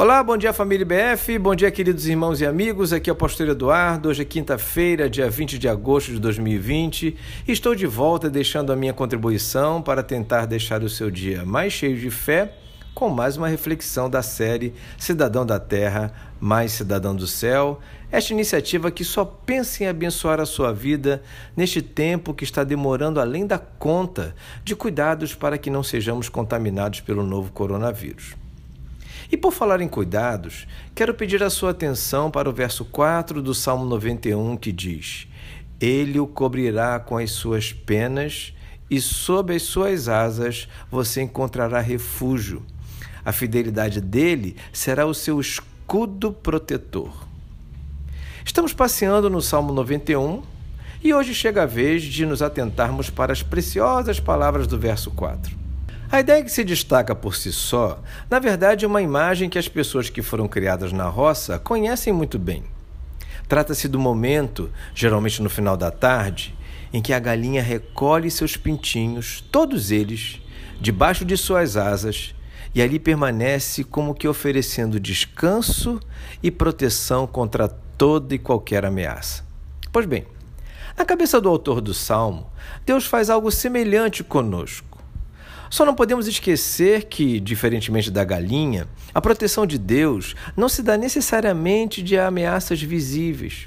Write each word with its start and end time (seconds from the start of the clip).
Olá, 0.00 0.24
bom 0.24 0.34
dia 0.34 0.50
família 0.54 0.86
BF, 0.86 1.38
bom 1.38 1.54
dia 1.54 1.70
queridos 1.70 2.06
irmãos 2.06 2.40
e 2.40 2.46
amigos, 2.46 2.90
aqui 2.90 3.10
é 3.10 3.12
o 3.12 3.16
pastor 3.16 3.50
Eduardo, 3.50 4.08
hoje 4.08 4.22
é 4.22 4.24
quinta-feira, 4.24 5.10
dia 5.10 5.28
20 5.28 5.58
de 5.58 5.68
agosto 5.68 6.10
de 6.10 6.18
2020 6.18 7.14
e 7.46 7.52
estou 7.52 7.74
de 7.74 7.86
volta 7.86 8.30
deixando 8.30 8.72
a 8.72 8.76
minha 8.76 8.94
contribuição 8.94 9.82
para 9.82 10.02
tentar 10.02 10.46
deixar 10.46 10.82
o 10.82 10.88
seu 10.88 11.10
dia 11.10 11.44
mais 11.44 11.74
cheio 11.74 11.98
de 11.98 12.10
fé 12.10 12.50
com 12.94 13.10
mais 13.10 13.36
uma 13.36 13.46
reflexão 13.46 14.08
da 14.08 14.22
série 14.22 14.72
Cidadão 14.96 15.44
da 15.44 15.60
Terra, 15.60 16.14
mais 16.40 16.72
Cidadão 16.72 17.14
do 17.14 17.26
Céu, 17.26 17.78
esta 18.10 18.32
iniciativa 18.32 18.90
que 18.90 19.04
só 19.04 19.26
pensa 19.26 19.84
em 19.84 19.86
abençoar 19.86 20.40
a 20.40 20.46
sua 20.46 20.72
vida 20.72 21.22
neste 21.54 21.82
tempo 21.82 22.32
que 22.32 22.44
está 22.44 22.64
demorando 22.64 23.20
além 23.20 23.46
da 23.46 23.58
conta 23.58 24.34
de 24.64 24.74
cuidados 24.74 25.34
para 25.34 25.58
que 25.58 25.68
não 25.68 25.82
sejamos 25.82 26.30
contaminados 26.30 27.00
pelo 27.00 27.22
novo 27.22 27.52
coronavírus. 27.52 28.39
E 29.30 29.36
por 29.36 29.52
falar 29.52 29.80
em 29.80 29.88
cuidados, 29.88 30.66
quero 30.94 31.14
pedir 31.14 31.42
a 31.42 31.50
sua 31.50 31.70
atenção 31.70 32.30
para 32.30 32.48
o 32.48 32.52
verso 32.52 32.84
4 32.84 33.42
do 33.42 33.54
Salmo 33.54 33.84
91 33.84 34.56
que 34.56 34.70
diz: 34.70 35.26
Ele 35.80 36.20
o 36.20 36.26
cobrirá 36.26 37.00
com 37.00 37.18
as 37.18 37.32
suas 37.32 37.72
penas 37.72 38.54
e 38.90 39.00
sob 39.00 39.54
as 39.54 39.62
suas 39.62 40.08
asas 40.08 40.68
você 40.90 41.22
encontrará 41.22 41.80
refúgio. 41.80 42.62
A 43.24 43.32
fidelidade 43.32 44.00
dele 44.00 44.56
será 44.72 45.06
o 45.06 45.14
seu 45.14 45.40
escudo 45.40 46.32
protetor. 46.32 47.28
Estamos 48.44 48.72
passeando 48.72 49.28
no 49.28 49.40
Salmo 49.40 49.72
91 49.72 50.42
e 51.02 51.14
hoje 51.14 51.34
chega 51.34 51.62
a 51.62 51.66
vez 51.66 52.02
de 52.02 52.26
nos 52.26 52.42
atentarmos 52.42 53.08
para 53.08 53.32
as 53.32 53.42
preciosas 53.42 54.18
palavras 54.18 54.66
do 54.66 54.78
verso 54.78 55.10
4. 55.10 55.69
A 56.12 56.18
ideia 56.18 56.42
que 56.42 56.50
se 56.50 56.64
destaca 56.64 57.14
por 57.14 57.36
si 57.36 57.52
só, 57.52 58.02
na 58.28 58.40
verdade, 58.40 58.84
é 58.84 58.88
uma 58.88 59.00
imagem 59.00 59.48
que 59.48 59.58
as 59.58 59.68
pessoas 59.68 60.10
que 60.10 60.22
foram 60.22 60.48
criadas 60.48 60.92
na 60.92 61.08
roça 61.08 61.56
conhecem 61.56 62.12
muito 62.12 62.36
bem. 62.36 62.64
Trata-se 63.46 63.86
do 63.86 63.96
momento, 63.96 64.72
geralmente 64.92 65.40
no 65.40 65.48
final 65.48 65.76
da 65.76 65.88
tarde, 65.88 66.52
em 66.92 67.00
que 67.00 67.12
a 67.12 67.20
galinha 67.20 67.62
recolhe 67.62 68.28
seus 68.28 68.56
pintinhos, 68.56 69.44
todos 69.52 69.92
eles, 69.92 70.42
debaixo 70.80 71.24
de 71.24 71.36
suas 71.36 71.76
asas, 71.76 72.34
e 72.74 72.82
ali 72.82 72.98
permanece 72.98 73.84
como 73.84 74.12
que 74.12 74.26
oferecendo 74.26 74.98
descanso 74.98 76.00
e 76.42 76.50
proteção 76.50 77.24
contra 77.24 77.68
toda 77.68 78.34
e 78.34 78.38
qualquer 78.38 78.84
ameaça. 78.84 79.44
Pois 79.92 80.06
bem, 80.06 80.26
na 80.98 81.04
cabeça 81.04 81.40
do 81.40 81.48
autor 81.48 81.80
do 81.80 81.94
salmo, 81.94 82.50
Deus 82.84 83.06
faz 83.06 83.30
algo 83.30 83.52
semelhante 83.52 84.24
conosco. 84.24 84.89
Só 85.70 85.84
não 85.84 85.94
podemos 85.94 86.26
esquecer 86.26 87.04
que, 87.04 87.38
diferentemente 87.38 88.10
da 88.10 88.24
galinha, 88.24 88.88
a 89.14 89.20
proteção 89.20 89.64
de 89.64 89.78
Deus 89.78 90.34
não 90.56 90.68
se 90.68 90.82
dá 90.82 90.96
necessariamente 90.96 92.02
de 92.02 92.18
ameaças 92.18 92.82
visíveis. 92.82 93.66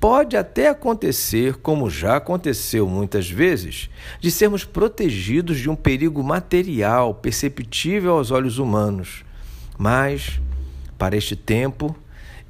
Pode 0.00 0.36
até 0.36 0.66
acontecer, 0.66 1.54
como 1.58 1.88
já 1.88 2.16
aconteceu 2.16 2.88
muitas 2.88 3.30
vezes, 3.30 3.88
de 4.18 4.28
sermos 4.28 4.64
protegidos 4.64 5.60
de 5.60 5.70
um 5.70 5.76
perigo 5.76 6.20
material 6.20 7.14
perceptível 7.14 8.14
aos 8.14 8.32
olhos 8.32 8.58
humanos. 8.58 9.24
Mas, 9.78 10.40
para 10.98 11.16
este 11.16 11.36
tempo, 11.36 11.96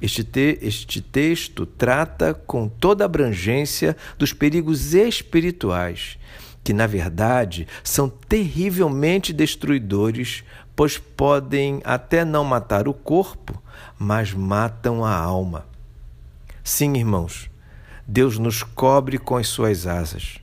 este, 0.01 0.23
te 0.23 0.57
este 0.63 1.01
texto 1.01 1.67
trata 1.67 2.33
com 2.33 2.67
toda 2.67 3.03
a 3.03 3.05
abrangência 3.05 3.95
dos 4.17 4.33
perigos 4.33 4.95
espirituais 4.95 6.17
que 6.63 6.73
na 6.73 6.87
verdade 6.87 7.67
são 7.83 8.07
terrivelmente 8.07 9.33
destruidores, 9.33 10.43
pois 10.75 10.97
podem 10.97 11.81
até 11.83 12.23
não 12.23 12.43
matar 12.43 12.87
o 12.87 12.93
corpo, 12.93 13.61
mas 13.99 14.33
matam 14.33 15.03
a 15.03 15.13
alma. 15.13 15.65
Sim, 16.63 16.95
irmãos, 16.95 17.49
Deus 18.07 18.37
nos 18.39 18.63
cobre 18.63 19.17
com 19.17 19.35
as 19.35 19.47
suas 19.47 19.85
asas. 19.85 20.39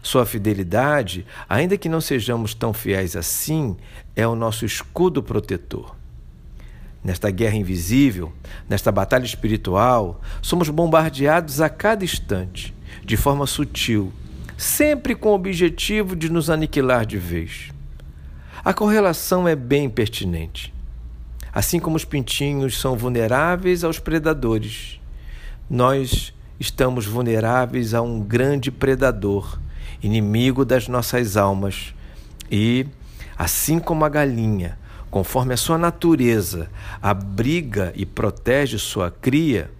Sua 0.00 0.24
fidelidade, 0.24 1.26
ainda 1.48 1.76
que 1.76 1.88
não 1.88 2.00
sejamos 2.00 2.54
tão 2.54 2.72
fiéis 2.72 3.16
assim, 3.16 3.76
é 4.14 4.26
o 4.26 4.36
nosso 4.36 4.64
escudo 4.64 5.22
protetor. 5.22 5.96
Nesta 7.02 7.30
guerra 7.30 7.56
invisível, 7.56 8.32
nesta 8.68 8.90
batalha 8.92 9.24
espiritual, 9.24 10.20
somos 10.40 10.68
bombardeados 10.68 11.60
a 11.60 11.68
cada 11.68 12.04
instante, 12.04 12.74
de 13.04 13.16
forma 13.16 13.46
sutil, 13.46 14.12
sempre 14.58 15.14
com 15.14 15.28
o 15.28 15.34
objetivo 15.34 16.16
de 16.16 16.28
nos 16.28 16.50
aniquilar 16.50 17.06
de 17.06 17.16
vez. 17.16 17.70
A 18.64 18.74
correlação 18.74 19.46
é 19.46 19.54
bem 19.54 19.88
pertinente. 19.88 20.74
Assim 21.54 21.78
como 21.78 21.96
os 21.96 22.04
pintinhos 22.04 22.78
são 22.80 22.96
vulneráveis 22.96 23.84
aos 23.84 24.00
predadores, 24.00 25.00
nós 25.70 26.34
estamos 26.58 27.06
vulneráveis 27.06 27.94
a 27.94 28.02
um 28.02 28.20
grande 28.20 28.72
predador, 28.72 29.60
inimigo 30.02 30.64
das 30.64 30.88
nossas 30.88 31.36
almas. 31.36 31.94
E, 32.50 32.84
assim 33.38 33.78
como 33.78 34.04
a 34.04 34.08
galinha, 34.08 34.76
conforme 35.08 35.54
a 35.54 35.56
sua 35.56 35.78
natureza, 35.78 36.68
abriga 37.00 37.92
e 37.94 38.04
protege 38.04 38.76
sua 38.76 39.08
cria, 39.08 39.70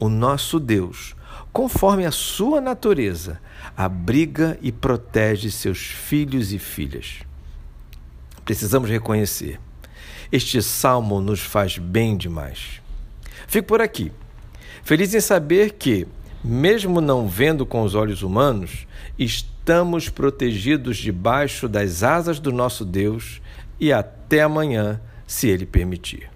o 0.00 0.08
nosso 0.08 0.58
Deus 0.58 1.15
conforme 1.56 2.04
a 2.04 2.10
sua 2.10 2.60
natureza, 2.60 3.40
abriga 3.74 4.58
e 4.60 4.70
protege 4.70 5.50
seus 5.50 5.78
filhos 5.78 6.52
e 6.52 6.58
filhas. 6.58 7.20
Precisamos 8.44 8.90
reconhecer, 8.90 9.58
este 10.30 10.60
salmo 10.60 11.18
nos 11.18 11.40
faz 11.40 11.78
bem 11.78 12.14
demais. 12.14 12.82
Fico 13.48 13.68
por 13.68 13.80
aqui, 13.80 14.12
feliz 14.84 15.14
em 15.14 15.20
saber 15.20 15.72
que, 15.78 16.06
mesmo 16.44 17.00
não 17.00 17.26
vendo 17.26 17.64
com 17.64 17.80
os 17.80 17.94
olhos 17.94 18.22
humanos, 18.22 18.86
estamos 19.18 20.10
protegidos 20.10 20.98
debaixo 20.98 21.70
das 21.70 22.02
asas 22.02 22.38
do 22.38 22.52
nosso 22.52 22.84
Deus 22.84 23.40
e 23.80 23.94
até 23.94 24.42
amanhã, 24.42 25.00
se 25.26 25.48
Ele 25.48 25.64
permitir. 25.64 26.35